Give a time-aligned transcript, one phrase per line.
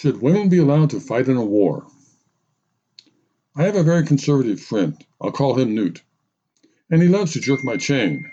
[0.00, 1.86] Should women be allowed to fight in a war?
[3.54, 4.96] I have a very conservative friend.
[5.20, 6.00] I'll call him Newt.
[6.88, 8.30] And he loves to jerk my chain.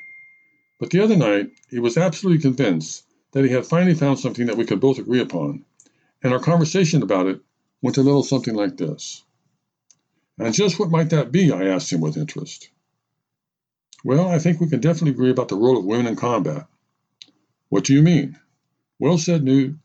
[0.79, 3.03] But the other night, he was absolutely convinced
[3.33, 5.65] that he had finally found something that we could both agree upon.
[6.23, 7.41] And our conversation about it
[7.81, 9.25] went a little something like this.
[10.39, 11.51] And just what might that be?
[11.51, 12.69] I asked him with interest.
[14.05, 16.65] Well, I think we can definitely agree about the role of women in combat.
[17.67, 18.39] What do you mean?
[18.99, 19.75] Well said, Newt.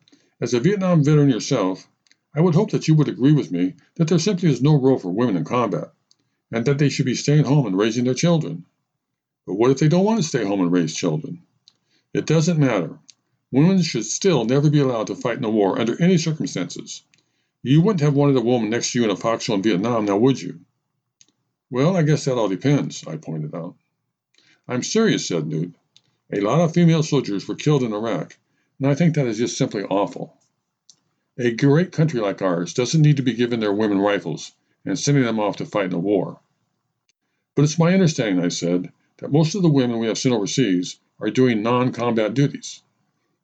[0.42, 1.88] As a Vietnam veteran yourself,
[2.34, 4.98] I would hope that you would agree with me that there simply is no role
[4.98, 5.92] for women in combat,
[6.50, 8.64] and that they should be staying home and raising their children.
[9.46, 11.42] But what if they don't want to stay home and raise children?
[12.12, 12.98] It doesn't matter.
[13.52, 17.04] Women should still never be allowed to fight in a war under any circumstances.
[17.62, 20.16] You wouldn't have wanted a woman next to you in a foxhole in Vietnam, now
[20.16, 20.58] would you?
[21.70, 23.76] Well, I guess that all depends, I pointed out.
[24.66, 25.72] I'm serious, said Newt.
[26.32, 28.36] A lot of female soldiers were killed in Iraq,
[28.82, 30.36] and I think that is just simply awful.
[31.38, 34.50] A great country like ours doesn't need to be giving their women rifles
[34.84, 36.40] and sending them off to fight in a war.
[37.54, 40.98] But it's my understanding, I said, that most of the women we have sent overseas
[41.20, 42.82] are doing non combat duties.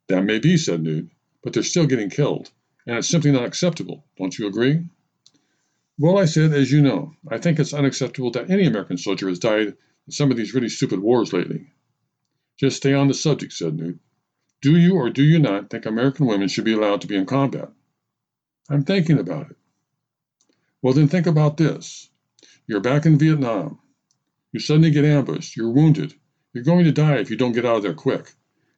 [0.09, 1.09] That may be, said Newt,
[1.45, 2.51] but they're still getting killed,
[2.85, 4.05] and it's simply not acceptable.
[4.17, 4.89] Don't you agree?
[6.01, 9.39] Well, I said, as you know, I think it's unacceptable that any American soldier has
[9.39, 11.69] died in some of these really stupid wars lately.
[12.57, 14.01] Just stay on the subject, said Newt.
[14.61, 17.27] Do you or do you not think American women should be allowed to be in
[17.27, 17.71] combat?
[18.69, 19.57] I'm thinking about it.
[20.83, 22.11] Well, then think about this.
[22.67, 23.79] You're back in Vietnam.
[24.53, 25.57] You suddenly get ambushed.
[25.57, 26.15] You're wounded.
[26.53, 28.33] You're going to die if you don't get out of there quick.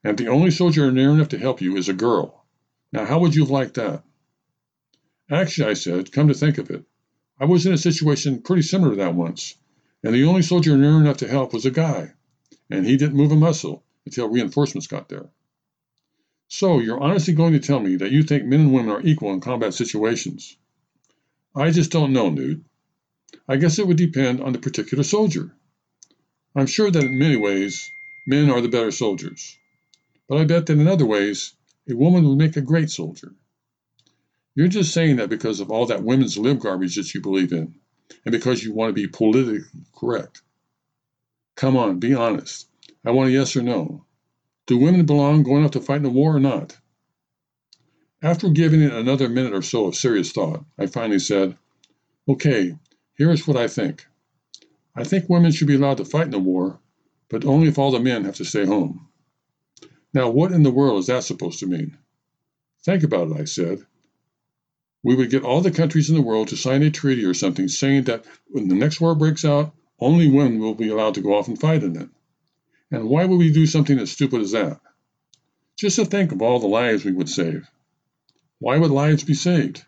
[0.04, 2.44] And the only soldier near enough to help you is a girl.
[2.92, 4.04] Now, how would you have liked that?
[5.30, 6.84] Actually, I said, come to think of it,
[7.38, 9.54] I was in a situation pretty similar to that once,
[10.02, 12.12] and the only soldier near enough to help was a guy,
[12.68, 15.30] and he didn't move a muscle until reinforcements got there.
[16.52, 19.32] So, you're honestly going to tell me that you think men and women are equal
[19.32, 20.56] in combat situations?
[21.54, 22.64] I just don't know, Newt.
[23.46, 25.54] I guess it would depend on the particular soldier.
[26.56, 27.92] I'm sure that in many ways,
[28.26, 29.56] men are the better soldiers.
[30.28, 31.54] But I bet that in other ways,
[31.88, 33.32] a woman would make a great soldier.
[34.56, 37.76] You're just saying that because of all that women's lib garbage that you believe in,
[38.24, 39.60] and because you want to be politically
[39.94, 40.42] correct.
[41.54, 42.66] Come on, be honest.
[43.04, 44.04] I want a yes or no.
[44.70, 46.78] Do women belong going off to fight in a war or not?
[48.22, 51.56] After giving it another minute or so of serious thought, I finally said,
[52.28, 52.78] Okay,
[53.18, 54.06] here is what I think.
[54.94, 56.78] I think women should be allowed to fight in a war,
[57.28, 59.08] but only if all the men have to stay home.
[60.14, 61.98] Now, what in the world is that supposed to mean?
[62.84, 63.84] Think about it, I said.
[65.02, 67.66] We would get all the countries in the world to sign a treaty or something
[67.66, 71.34] saying that when the next war breaks out, only women will be allowed to go
[71.34, 72.08] off and fight in it.
[72.90, 74.80] And why would we do something as stupid as that?
[75.76, 77.70] Just to think of all the lives we would save.
[78.58, 79.84] Why would lives be saved?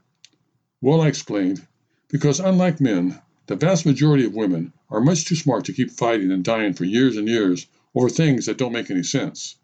[0.81, 1.67] Well, I explained,
[2.09, 6.31] because unlike men, the vast majority of women are much too smart to keep fighting
[6.31, 9.57] and dying for years and years over things that don't make any sense.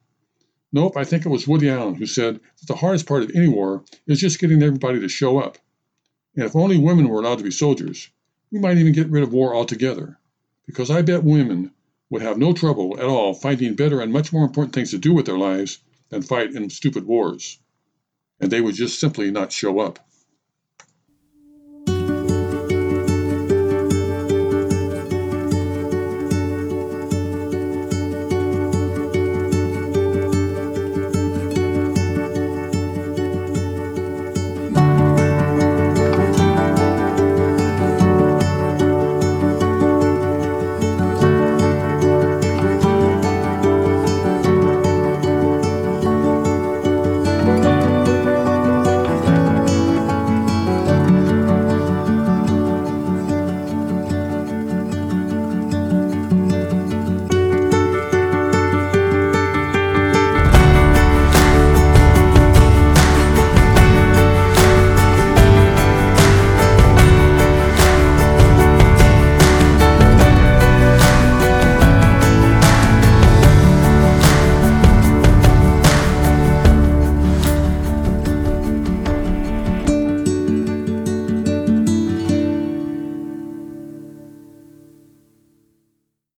[0.72, 3.48] Nope, I think it was Woody Allen who said that the hardest part of any
[3.48, 5.58] war is just getting everybody to show up.
[6.34, 8.10] And if only women were allowed to be soldiers,
[8.50, 10.18] we might even get rid of war altogether.
[10.66, 11.72] Because I bet women
[12.10, 15.12] would have no trouble at all finding better and much more important things to do
[15.12, 17.58] with their lives than fight in stupid wars.
[18.40, 20.07] And they would just simply not show up.